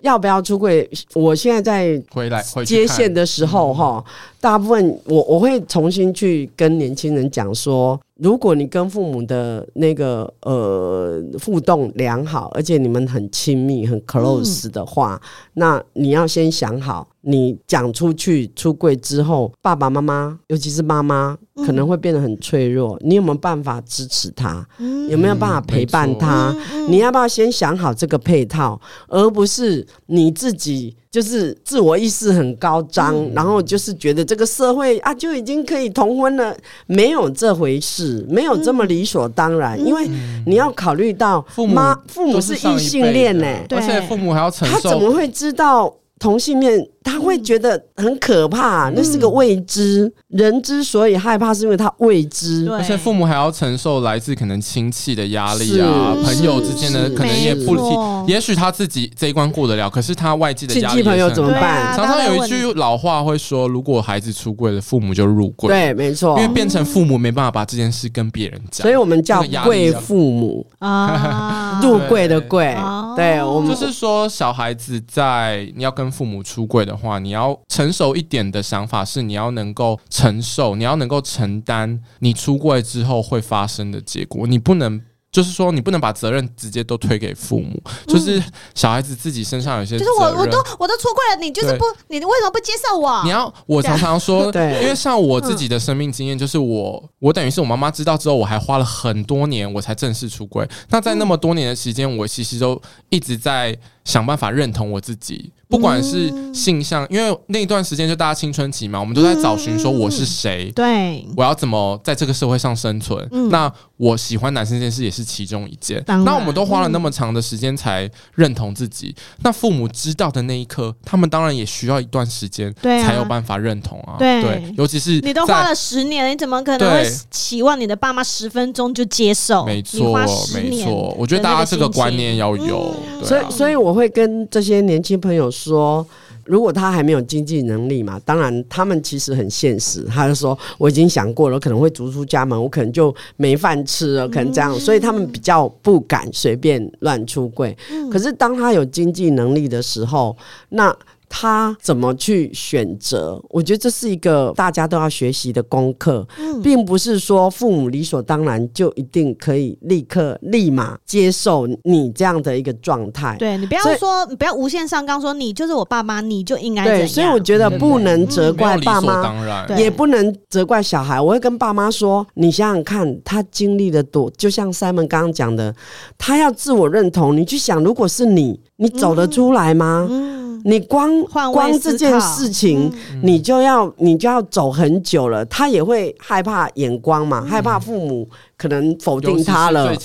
[0.00, 4.04] 要不要出柜，我现在在回来接线的时候哈，
[4.40, 7.98] 大部分我我会重新去跟年轻人讲说。
[8.20, 22.96] 如果你跟父母的那个呃互动良好，而且你们很亲密、很 close 的话，嗯、那你要先想好，你讲出去出柜之后，爸爸妈妈，尤其是妈妈，可能会变得很脆弱。
[22.96, 24.66] 嗯、你有没有办法支持他？
[24.78, 26.54] 嗯、有没有办法陪伴他？
[26.72, 30.96] 嗯、你要不要先想好这个配套，而不是你自己。
[31.10, 36.54] 就是自我意识很高涨，嗯、然后就是觉得这个社会啊就已经可以同婚了，
[36.86, 39.78] 没有这回事，没有这么理所当然。
[39.78, 40.06] 嗯、因为
[40.44, 45.92] 你要考虑到父母，父母是异性恋呢、欸，而且父母还要承受，他怎么会知道？
[46.20, 50.12] 同性恋他会觉得很可怕，嗯、那是个未知。
[50.28, 52.68] 人之所以害怕，是因为他未知。
[52.70, 58.24] 而且父母还要承受来自可能亲戚的压力啊，朋友之间的可能也不，错。
[58.28, 61.86] 也许他自己这一关过得了，可是他外界的压力，亲戚朋友怎么办？
[61.86, 65.68] 啊、常常有一句老话会说：如果孩子出柜了，父母就入柜。
[65.68, 70.66] 对，没错，因为变成父母没办法把这件事跟别人讲，所以我们叫贵父母。
[70.78, 72.76] 啊，入柜的柜。
[73.16, 85.00] 对，对我们就是说，小孩子在你要跟父母出柜的话，你要成熟一点的想法是，你要能够承受，你要能够承担你出柜之后会发生的结果，你不能。
[85.30, 88.42] 就是说，你不能把责任直接都推给父母，嗯、就是
[88.74, 89.98] 小孩子自己身上有些。
[89.98, 93.22] 就是我，我都我都出柜了，你就是不，你为什么不接受我？
[93.24, 100.66] 你要我常常说，对，因为像我自己的生命经验，就是我，我等于是我妈妈知道之后，我还花了很多年，我才正式出柜。
[100.88, 102.80] 那在那么多年的时间，我其实都
[103.10, 103.78] 一直在
[104.08, 105.52] 想办法认同我自己。
[105.68, 113.28] 不管是性向，因为那一段时间就大家青春期嘛，我们都在找寻说我是谁，对，我要怎么在这个社会上生存。
[113.50, 116.02] 那我喜欢男生这件事也是其中一件。
[116.06, 124.16] 那我们都花了那么长的时间才认同自己，那父母知道的那一刻，他们当然也需要一段时间，才有办法认同啊。
[124.18, 129.66] 对，尤其是你都花了十年，你怎么可能会期望你的爸妈十分钟就接受？
[129.66, 130.18] 没错，
[130.54, 132.94] 没错，我觉得大家这个观念要有。
[133.22, 136.06] 所以，所以我会跟这些年轻朋友说，
[136.44, 140.04] 如果他还没有经济能力嘛，当然他们其实很现实。
[140.04, 147.76] 他就说，我已经想过了，可能会逐出家门，我可能就没饭吃了，可能这样，所以他们比较不敢随便乱出柜。
[148.10, 150.36] 可是当他有经济能力的时候，
[150.68, 150.96] 那。
[151.28, 153.40] 他怎么去选择？
[153.50, 163.36] 我觉得这是一个大家都要学习的功课，嗯、并不是说父母理所当然就一定可以立刻立马接受你这样的一个状态。
[163.38, 167.06] 对，你不要说，你不要无限上纲，说你就是我爸妈，你就应该对。
[167.06, 169.22] 所以我觉得不能责怪爸妈，
[169.68, 171.20] 嗯、也不能责怪小孩。
[171.20, 175.74] 我会跟爸妈说：你想想看，他经历的多，就像 Simon 刚刚讲的，
[176.16, 177.36] 他要自我认同。
[177.36, 180.06] 你去想，如果是你，你走得出来吗？
[180.08, 182.92] 嗯嗯你光光这件事情，
[183.22, 185.44] 你就要你就要走很久了。
[185.46, 189.96] 他也会害怕眼光嘛，害怕父母可能否定他了。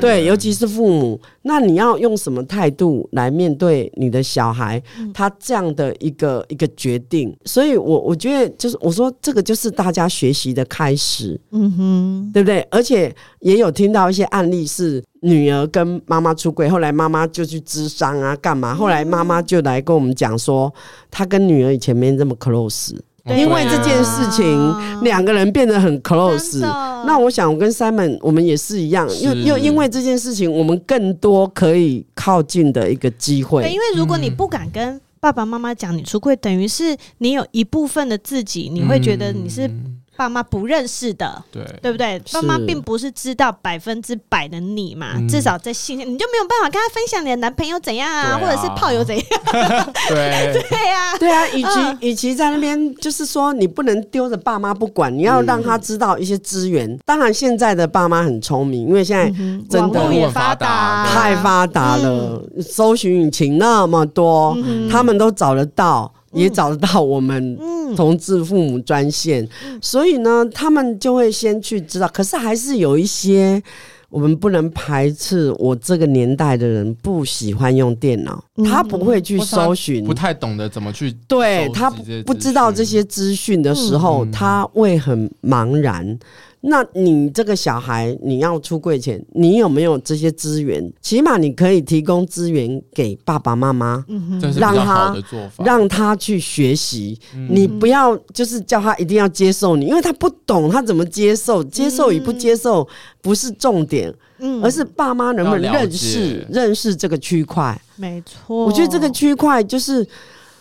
[0.00, 1.20] 对，尤其是父母。
[1.42, 4.80] 那你要用什么态度来面对你的小孩？
[5.12, 11.40] 他这样的一个一个决定，所以我我觉得就是我说这个就是大家学习的开始。
[11.50, 12.60] 嗯哼，对不对？
[12.70, 15.02] 而且也有听到一些案例是。
[15.24, 18.74] 女儿跟妈妈出轨，后来妈妈就去咨商啊，干嘛？
[18.74, 20.70] 后来妈妈就来跟我们讲说，
[21.10, 22.94] 她跟女儿以前没这么 close，
[23.26, 26.60] 因为这件事情，两个人变得很 close。
[27.06, 33.62] 那我想，我跟 Simon 我们也是一样，又又因为这件事情，我们更多可以靠近的一个机会。
[33.62, 39.70] 对，因为如果你不敢跟爸爸妈妈讲你出柜，等于是你有一部分的自己，你会觉得你是。
[40.16, 41.62] 爸妈不认识的，对。
[41.82, 42.20] 对不对？
[42.32, 49.24] 爸妈并不是知道百分之百的你嘛，至少在信你就没有办法跟他分享你的男朋友怎样啊，或者是炮友怎样？
[50.08, 50.64] 对。
[50.70, 50.88] 对。
[50.88, 56.96] 呀，对啊，与其与其在那边就是说你不能丢着爸妈不管，你要让他知道一些资源。
[57.04, 59.26] 当然，现在的爸妈很聪明，因为现在
[59.68, 64.56] 真的也发达，太发达了，搜寻引擎那么多，
[64.90, 66.12] 他们都找得到。
[66.34, 67.58] 也找得到我们
[67.96, 69.48] 同志父母专线，
[69.80, 72.06] 所以呢，他们就会先去知道。
[72.08, 73.62] 可是还是有一些。
[74.10, 81.90] 我们不能排斥我这个年代的人不喜欢用电脑，嗯、他不会去搜寻，不太懂得怎么去对他
[82.24, 86.18] 不知道这些资讯的时候，嗯、他会很茫然。
[86.66, 90.82] 那你这个小孩，你要出柜前，你有没有这些资源？
[91.02, 95.14] 起码你可以提供资源给爸爸妈妈，嗯、让他
[95.58, 97.20] 让他去学习。
[97.34, 101.62] 嗯、你不要就是叫他一定要接受你，因为他不懂，他怎么接受？
[101.64, 102.88] 接受与不接受
[103.20, 104.10] 不是重点，
[104.44, 107.80] 嗯、而是爸妈能不能认识认识这个区块。
[107.96, 110.06] 没错，我觉得这个区块就是。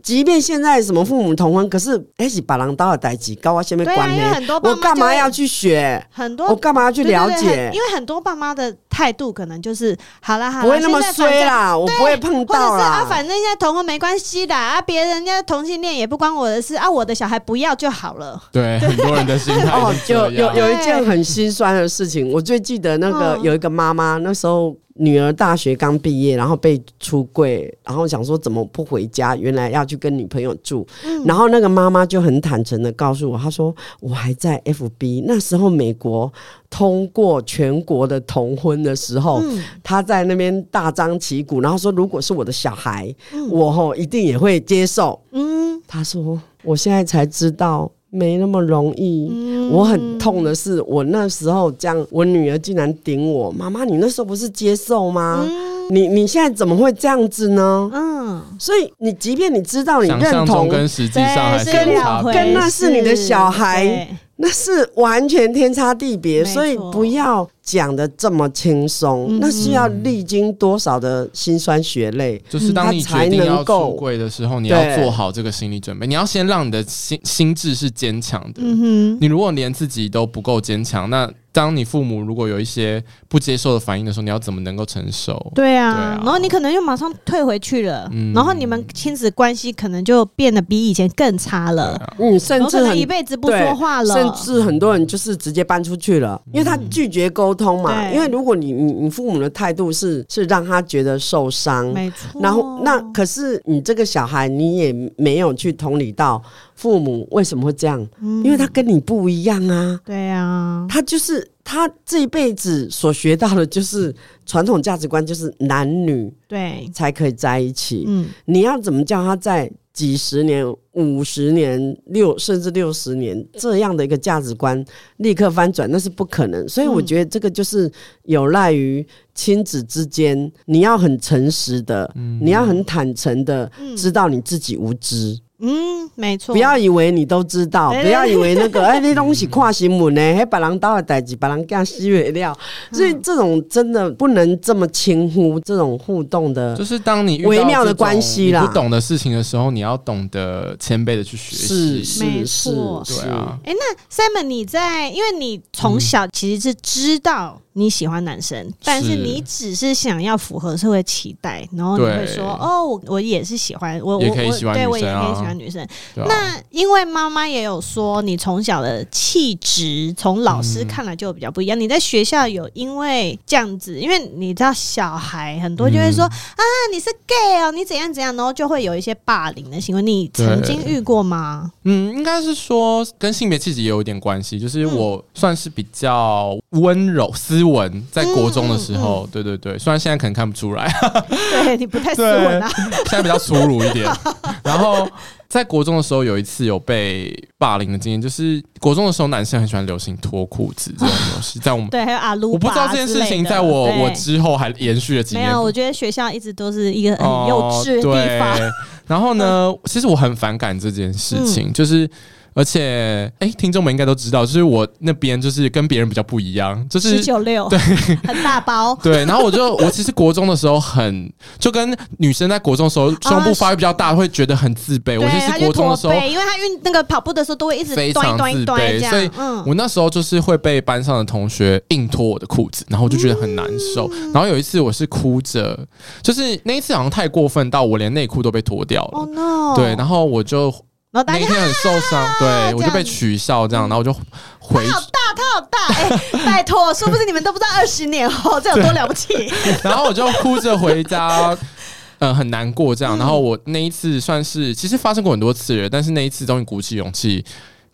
[0.03, 4.59] 即便现在什么父母同婚，可是哎，是把人刀的代志，高啊下面关呢？
[4.61, 6.05] 我干嘛要去学？
[6.11, 7.71] 很多我干嘛要去了解？
[7.73, 12.69] 因为很多爸妈的态度可能就是好啦好啦，不会那么衰啦，我不会碰到啦。
[12.69, 18.37] 或者是啊，反正现在同婚没关系的啊，别人家同性恋也不关我的事啊，我的小孩不要就好了。
[18.51, 24.75] 对，很多人的心态 哦，就有有一件很心酸的事情，我最记得那个有一个妈妈那时候。
[24.95, 29.35] 女儿大学刚毕业，然后被出柜，然后想说怎么不回家？
[29.35, 30.85] 原来要去跟女朋友住。
[31.03, 36.31] 嗯、然后那个妈妈就很坦诚的告诉我，她说我还在 FB 那时候，美国
[36.69, 45.19] 通过全国的同婚的时候，嗯、她在那边大张旗鼓，然后说如果是我的小孩，嗯、我吼一定也会接受。
[45.31, 47.91] 嗯，她说我现在才知道。
[48.13, 55.43] 没那么容易，嗯、我很痛的是，我那时候这样，我女儿竟然顶我，妈妈，你那时候不是接受吗？
[55.43, 57.89] 嗯、你你现在怎么会这样子呢？
[57.91, 61.85] 嗯，所以你即便你知道你认同，跟实际上还是跟
[62.31, 64.07] 跟那是你的小孩。
[64.35, 69.39] 那是完全天差地别，所以不要讲的这么轻松。
[69.39, 76.05] 那是要历经多少的辛酸血泪，就是当你决定要出柜的时候，你要做好这个心理准备。
[76.05, 78.61] 你要先让你的心心智是坚强的。
[78.61, 81.31] 你如果连自己都不够坚强，那。
[81.53, 82.99] 当你父母如果有一些
[83.29, 85.51] 不接受的反应的时候，你要怎么能够承受？
[85.53, 91.93] 对啊，然后你可能又马上退回去了，嗯、然后你们亲子关系可能就变得比以前更差了。
[91.93, 98.07] 啊、嗯，甚至可能一辈子不说话了，甚至很多人就是直接搬出去了，因为他拒绝沟通嘛。
[98.07, 102.41] 嗯、因为如果你你你父母的态度是是让他觉得受伤，没错。
[102.41, 106.41] 然后那可是你这个小孩，你也没有去同理到。
[106.75, 108.05] 父母为什么会这样？
[108.43, 109.97] 因为他跟你不一样啊。
[110.03, 114.13] 对啊，他就是他这一辈子所学到的，就是
[114.45, 118.05] 传统价值观，就是男女对才可以在一起。
[118.07, 124.83] 嗯，你要怎么叫他在几十年、五十年、六甚至六十年这样的一个价值观
[125.17, 125.89] 立刻翻转？
[125.91, 126.67] 那是不可能。
[126.67, 127.89] 所以我觉得这个就是
[128.23, 135.39] 有赖于亲子之间，你要很诚实的，你要很坦诚的知道你自己无知。
[135.59, 136.53] 嗯，没错。
[136.53, 142.57] 不要以为你都知道，不要以为那个 哎，那东西跨新闻呢，还把人刀的代志，把人干死未了。
[142.91, 151.67] 所以这种真的不能这么轻忽这种互动的，就是当你微妙的关系啦，不懂的事情的时候，你要懂得谦卑的去学习。
[151.67, 153.57] 是是没错，对啊。
[153.63, 157.59] 哎，那 Simon，你在，因为你从小其实是知道。
[157.73, 171.79] 你喜欢男生，但是你只是想要符合社会期待，然后你会说：“哦，我我也是喜欢，我我我对我也可以喜欢女生。”那因为妈妈也有说，你从小的气质，从老师看来就比较不一样。
[171.79, 180.01] 你在学校有因为这样子，因为你知道小孩很多就会说：“啊，你是 gay 哦，你怎样怎样。”然后就会有一些霸凌的行为。
[180.03, 181.71] 你曾经遇过吗？
[181.83, 187.63] 嗯，应该是说跟性别气质也有一点关系，就是我算是比较温柔斯。
[187.63, 190.93] 文，在国中的时候，嗯嗯、对对对，虽然现在可能看不出来，
[191.63, 192.69] 对你不太斯文啊，
[193.09, 194.07] 现在比较粗鲁一点。
[194.63, 195.07] 然后
[195.47, 205.47] 在国中的时候，有一次有被霸凌的经验，就是国中的时候，男生很喜欢流行脱裤子这种东西，在我们 对还有阿鲁，我不知道这件事情在我我之后还延续了几年。
[205.47, 208.51] 没有，我觉得学校一直都是一个很幼稚的地方。
[208.59, 208.71] 哦、
[209.07, 212.09] 然后呢，其实我很反感这件事情，嗯、就是。
[212.55, 217.79] 而且，哎，听众们应该都知道，就是我那边就是跟别人比较不一样，就是十九六，对，
[218.25, 219.25] 很大包， 对。
[219.25, 225.19] 然后我就，我其实国中的时候很，就跟女生在国中的时候胸部发育比较大，会觉得很自卑。
[225.19, 229.29] 我其实国中的时候，因为他运那个跑步的时候都会一直非常自卑，所以
[229.65, 234.09] 我那时候就是会被班上的同学硬脱我的裤子，然后我就觉得很难受。
[234.33, 235.79] 然后有一次我是哭着，
[236.21, 239.11] 就是那一次好像太过分到我连内裤都被脱掉了。
[239.13, 239.75] Oh no！
[239.75, 240.73] 对，然后我就。
[241.13, 244.11] 那天很受伤，对我就被取笑这样，然后我就
[244.59, 244.83] 回。
[244.87, 249.51] 他好大，他好大，哎， 拜托，说不定你们都不知道二十年后这有多了不起。
[249.83, 251.55] 然后我就哭着回家，
[252.17, 253.17] 呃很难过这样。
[253.19, 257.45] 然后我那一次算是其实发生过很多次了，但是那一次终于鼓起勇气。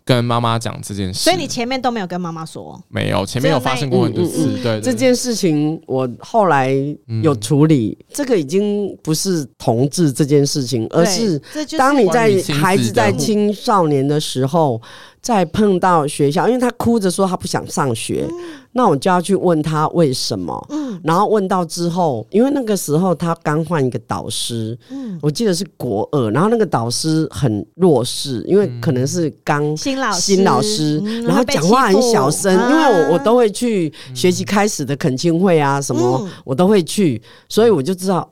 [0.04, 2.80] 跟妈妈讲这件事，所以你前面都没有跟妈妈说？
[2.88, 4.58] 没有，前面有发生过很多次。
[4.62, 6.74] 对，这件事情我后来
[7.22, 7.96] 有处理。
[8.00, 11.40] 嗯、这个已经不是同志这件事情，而是
[11.78, 14.80] 当你在孩子在青少年的时候。
[15.22, 18.38] 再碰到学校，因为他哭着说他不想上学，嗯、
[18.72, 20.66] 那我就要去问他为什么。
[20.70, 38.28] 嗯，然后问到之后，因为那个时候他刚换一个导师，嗯，我记得是国二，然后那个导师很弱势，因为可能是刚新老师，新老师，嗯、然后讲话很小声，因为我我都会去学习开始的恳亲会啊什么，嗯、我都会去，所以我就知道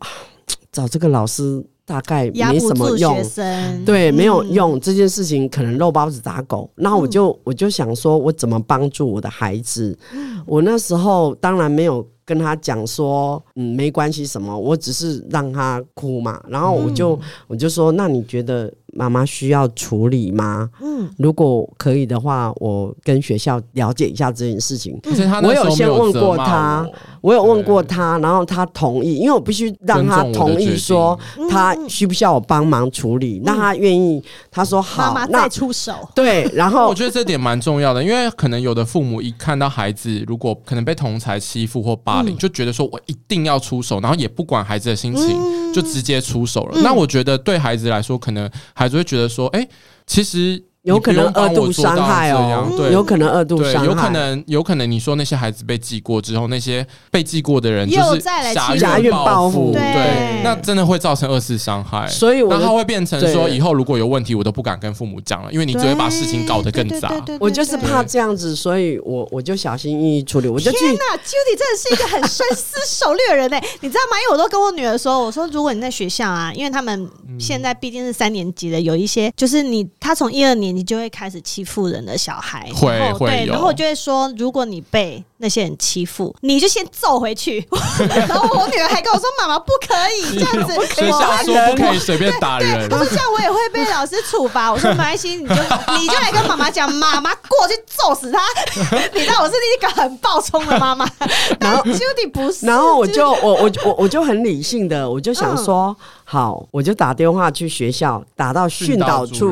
[0.70, 1.64] 找这个老师。
[1.88, 3.16] 大概没什么用，
[3.86, 6.70] 对，没有用、嗯、这件事情，可能肉包子打狗。
[6.74, 9.98] 那我就我就想说，我怎么帮助我的孩子？
[10.12, 16.38] 嗯、我那时候当然没有跟他讲说，嗯，没关系什么，我只是让他哭嘛。
[16.46, 18.70] 然后我就、嗯、我就说，那你觉得？
[18.98, 20.68] 妈妈需要处理吗？
[20.82, 24.98] 嗯，如果可以的话，我跟学校了解一下这件事情。
[25.44, 26.84] 我有先问过他，
[27.20, 31.16] 我有问过他，然后他同意，因为我必须让他同意说
[31.48, 34.20] 他需不需要我帮忙处理，那他愿意，
[34.50, 35.92] 他说好，妈妈再出手。
[36.12, 46.80] 对，然后 我觉得这点蛮重要的，因为可能有的父母一看到孩子如果可能被同才欺负或霸凌，就觉得说我一定要出手，然后也不管孩子的心情，就直接出手了。
[46.82, 49.68] 那我觉得对孩子来说，可能还就会觉得说，哎、
[50.06, 50.67] 其实。
[50.88, 67.12] 有可能二度伤害哦，对，有可能二度伤害，有可能，有可能你说那些孩子被记过之后，那些被记过的人就是挟怨报复，对，那真的会造成二次伤害，所以那他会变成说，以后如果有问题，我都不敢跟父母讲了，因为你只会把事情搞得更杂。
[67.38, 70.48] 我就是怕这样子，所以我我就小心翼翼处理。
[70.48, 74.18] 我就天哪，Judy 真的是一个很深思熟虑的人呢， 你知道吗？
[74.22, 77.08] 因为我都跟我女儿说，我说如果你在学校啊，因为他们
[77.38, 80.74] 现在毕竟是三年级的，有一些就是你他从一二年。
[80.74, 87.66] 级就会开始欺负人的小孩，会会对，然后我就会说，如果你被那些人欺负，你就先揍回去。
[88.08, 98.38] 然后我女儿还跟我说：“妈妈不可以 这样子，学校说不可以随便打人。”她说：“这样我也会被老师处罚。”我说：“没关系，你就你就来跟妈妈讲，妈妈过去揍死他。
[99.12, 101.04] ”你知道我是一个很暴冲的妈妈，
[101.58, 105.96] 然后 Judy 不是，然后我就我我我我就很理性的，我就想说。
[106.30, 109.46] 好，我就打电话去学校，打到训导处，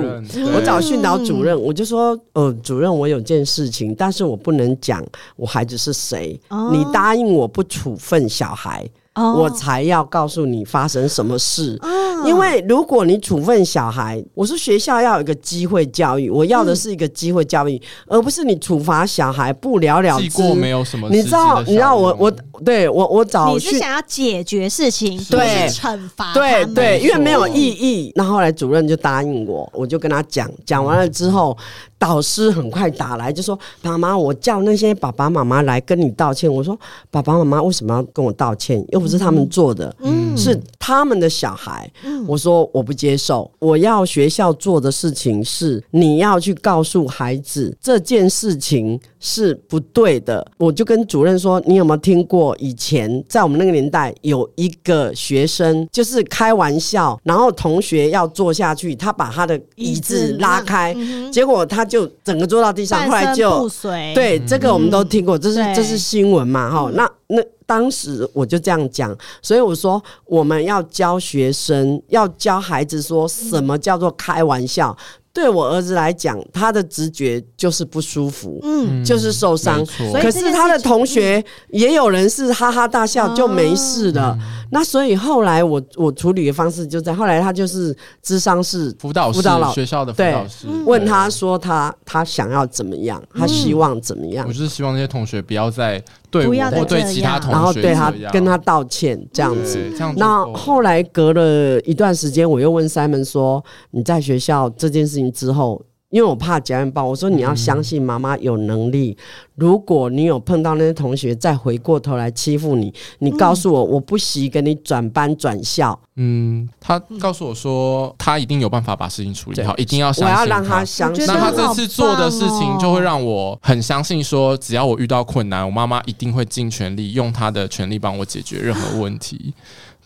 [0.55, 5.03] 我找训导主任，我就说，呃，主任，我有件事情，但是我不能讲
[5.37, 6.39] 我孩子是谁，
[6.70, 8.87] 你答应我不处分小孩。
[9.16, 11.78] 我才要告诉你发生什么事，
[12.26, 20.54] 因为如果你处分小孩，我说学校要有一个机会教育，我要的是一个机会教育，而不是你处罚小孩不了了之。
[20.54, 21.62] 没有什么，你知道？
[21.62, 22.30] 你知道我我
[22.64, 28.12] 对我我找你是想要解决事情，对惩罚，对对，因为没有意义。
[28.14, 31.56] 那后来主任就答应我，我就跟他讲，讲完了之后。
[31.98, 36.78] 导师很快打来，就说：“妈妈，我叫那些爸爸妈妈来跟你道歉。”我说
[37.10, 38.84] ：“爸爸妈妈为什么要跟我道歉？
[38.88, 41.90] 又不是他们做的，嗯、是他们的小孩。
[42.04, 63.70] 嗯”我说：“我不接受，我要学校做的事情是你要去告诉孩子这件事情是不对的。”我就跟主任说：“你有没有听过以前在我们那个年代有一个学生就是开玩笑，然后同学要坐下去，他把他的椅子拉开，嗯、结果他。”就整个坐到地上，后来就
[64.12, 66.68] 对这个我们都听过，这是这是新闻嘛？
[66.68, 74.97] 哈，那那当时我就这样讲，所以我说我们要教学生，要教孩子说什么叫做开玩笑。
[75.33, 79.85] 对我儿子来讲，他的直觉就是不舒服，嗯，就是受伤。
[80.22, 84.35] 可是他的同学也有人是哈哈大笑就没事了。
[84.70, 94.46] 那所以后来我我处理的方式就在后来他就是智商是辅导辅导老学校的辅导师问他说他他想要怎么样，他希望怎么样？
[94.48, 99.90] 我就是希望那些同学不要再对我或对其他同学，然后对他跟他道歉这样子。
[100.16, 109.16] 那后来隔了一段时间，我又问 Simon 说：“你在学校这件事情之后？”因为我怕家人报，我说你要相信妈妈有能力。
[109.57, 115.98] 如果你有碰到那些同学再回过头来欺负你，你告诉我，我不惜给你转班转校。
[116.16, 120.34] 嗯，他告诉我说，他一定有办法把事情处理好，一定要相信。
[120.34, 121.26] 我要让他相信。
[121.26, 129.52] 那他这次做的事情，就会让我很相信，说只要我遇到困难，我妈妈一定会尽全力用她的全力帮我解决任何问题。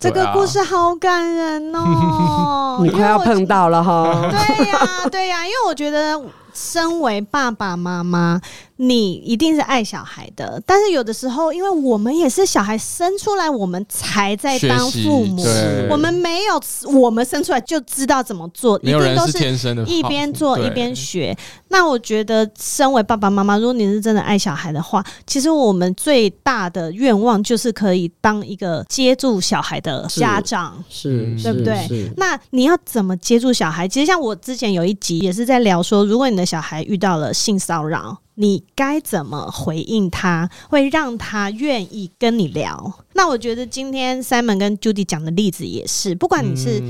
[0.01, 2.81] 这个故事好感人哦！
[2.83, 4.11] 你快要碰到了哈。
[4.31, 4.79] 对呀，
[5.13, 6.19] 对呀，因为我觉得
[6.55, 8.41] 身为爸爸妈妈，
[8.77, 15.45] 你一定是爱小孩的，但是有的时候，因为我们也是小孩生出来，我们才在当父母，
[15.91, 16.61] 我们没有，
[16.99, 21.37] 我们生出来就知道怎么做，一定都是天生的，一边做一边学。
[21.69, 32.11] 那我觉得，身为爸爸妈妈，如果你是真的爱小孩的话，其实我们最大的愿望就是可以当一个接住小孩的家长，是，对不对？
[32.17, 33.87] 那你要怎么接住小孩？
[33.87, 38.19] 其实像我之前有一集也是在聊说，如果你的小孩遇到了性骚扰。
[38.35, 42.95] 你该怎么回应他，会让他愿意跟你聊？
[43.13, 46.83] 那我觉得今天 Simon 跟 Judy 讲的例子也是，不管你是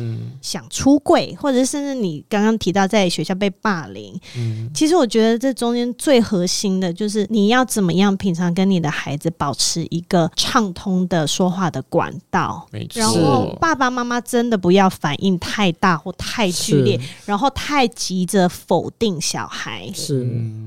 [0.43, 13.01] 想出柜，或者甚至你刚刚提到在学校被霸凌，嗯，其实我觉得这中间最核心的就是你要怎么样平常跟你的孩子保持一个畅通的说话的管道，没错。
[13.01, 20.21] 然后爸爸妈妈真的不要反应太大或太剧烈，然后太急着否定小孩，是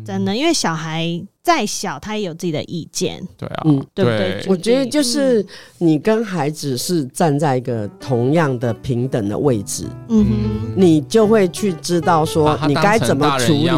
[0.05, 1.23] 真的，因为小孩。
[1.43, 3.21] 再小，他也有自己的意见。
[3.37, 4.41] 对啊，嗯，对不对？
[4.47, 5.45] 我觉得就是
[5.77, 13.69] 你跟孩子是站在一个同样的平等的位置，嗯哼，你就会去知道说你该怎么处理。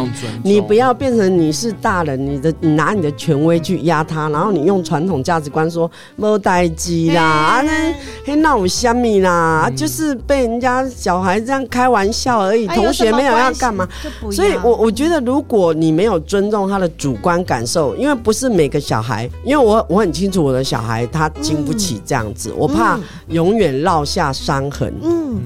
[0.43, 7.93] 你不要变成你是大人，你的你拿你的权威去压他，然后你用传统价值观说没待机啦，啊那
[8.25, 13.89] 嘿那我虾米啦，就是被人家小孩这样开玩笑而已，同学没有要干嘛。
[14.31, 17.54] 所以我我觉得，如果你没有尊重他的主观感。
[17.55, 22.99] 感受，因为不是每个小孩，因为我我很清楚我的小孩他经不起这样子，嗯、我怕
[23.29, 24.93] 永远落下伤痕。
[25.01, 25.39] 嗯，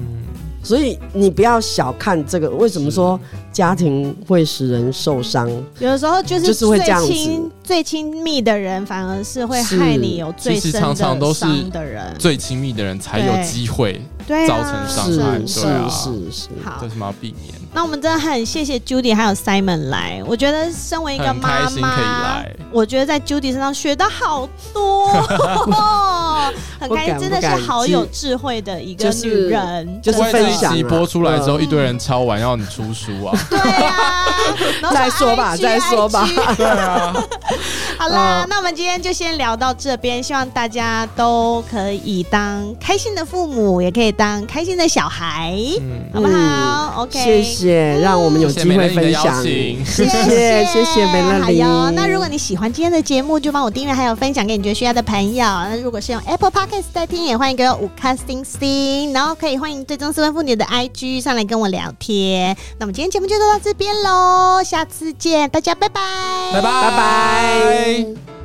[0.60, 2.50] 所以你不要小看这个。
[2.50, 3.18] 为什么说
[3.52, 5.48] 家庭会使人受伤？
[5.78, 7.12] 有的时候就是就是会这样子。
[7.62, 10.96] 最亲密的人反而是会害你有最深的伤的人。
[10.96, 11.46] 常常都是
[12.18, 14.02] 最亲密的人才有机会
[14.46, 15.46] 造成伤害。
[15.46, 16.48] 是对啊，是是，是。
[16.64, 17.54] 好，为什么要避免？
[17.72, 20.20] 那我们真的很谢谢 Judy 还有 Simon 来。
[20.26, 25.08] 我觉得身为一个妈妈，我觉得在 Judy 身上学到好多，
[26.80, 30.00] 很开心，真的是好有智慧的一个女人。
[30.02, 30.76] 就是分享。
[30.88, 33.38] 播出来之后，一堆人抄完要你出书啊！
[33.48, 34.26] 对啊，
[34.92, 36.28] 再说吧，再说吧。
[36.56, 37.14] 对啊。
[37.98, 40.20] 好啦，那我们今天就先聊到这边。
[40.20, 45.50] 希望大家都可以当开心的父母，也可以当开心的小孩，
[45.80, 49.42] 嗯、好不好？OK，谢谢，让我们有机会分享。
[49.42, 51.42] 谢谢，谢谢美乐妮。
[51.42, 55.42] 好哟，那如果你喜欢今天的节目，就帮我订阅，还有分享给你觉得需要的朋友。
[55.42, 62.54] 那如果是用 Apple Podcast 在听，也欢迎给我五颗星星，然后可以欢迎追踪失婚妇女的 IG 上来跟我聊天。
[62.78, 66.02] 那我们今天节目就到这边喽，下次见，大家拜拜，
[66.52, 68.39] 拜拜，拜拜。